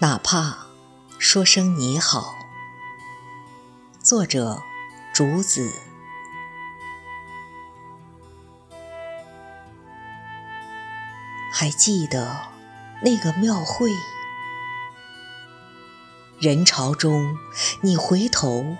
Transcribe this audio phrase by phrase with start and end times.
[0.00, 0.68] 哪怕
[1.18, 2.36] 说声你好。
[4.00, 4.62] 作者：
[5.12, 5.72] 竹子。
[11.52, 12.42] 还记得
[13.02, 13.90] 那个庙会，
[16.38, 17.36] 人潮中，
[17.80, 18.76] 你回头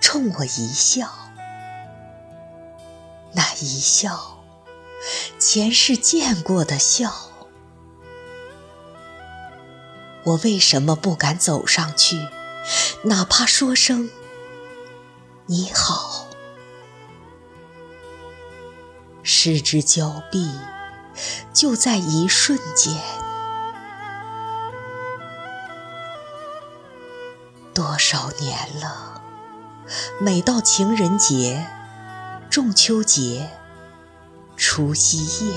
[0.00, 1.28] 冲我一笑，
[3.34, 4.38] 那一笑，
[5.38, 7.31] 前世见过的笑。
[10.24, 12.28] 我为什么不敢走上去，
[13.04, 14.08] 哪怕说声
[15.46, 16.28] 你好？
[19.24, 20.48] 失之交臂，
[21.52, 22.94] 就在一瞬间。
[27.74, 29.22] 多少年了，
[30.20, 31.66] 每到情人节、
[32.48, 33.50] 中秋节、
[34.56, 35.54] 除夕夜，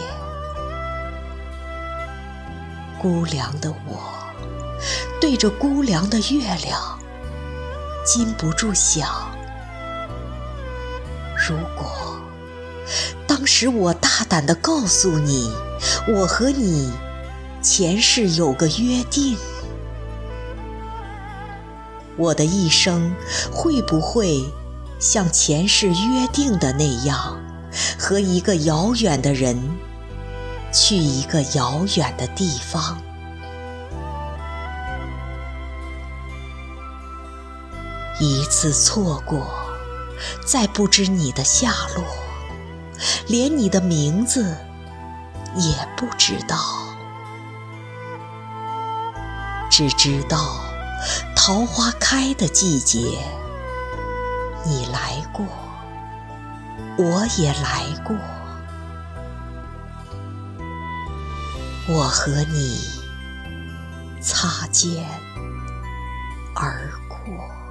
[2.99, 4.24] 孤凉的我。
[5.27, 6.99] 对着孤凉的月亮，
[8.05, 9.09] 禁不住想：
[11.35, 12.19] 如果
[13.25, 15.51] 当时我大胆地告诉你，
[16.07, 16.93] 我和你
[17.59, 19.35] 前世有个约定，
[22.17, 23.11] 我的一生
[23.51, 24.45] 会不会
[24.99, 27.43] 像前世约定的那样，
[27.97, 29.59] 和一个遥远的人
[30.71, 33.01] 去一个遥远的地方？
[38.19, 39.45] 一次错过，
[40.45, 42.05] 再不知你的下落，
[43.27, 44.55] 连你的名字
[45.55, 46.57] 也不知道，
[49.69, 50.61] 只知道
[51.35, 53.19] 桃花开的季节，
[54.65, 55.45] 你来过，
[56.97, 58.15] 我也来过，
[61.89, 62.79] 我和你
[64.21, 65.05] 擦肩
[66.55, 67.64] 而过。